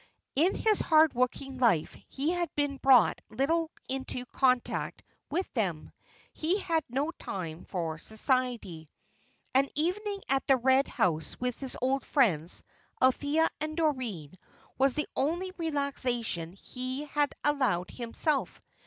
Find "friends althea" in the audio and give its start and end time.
12.03-13.47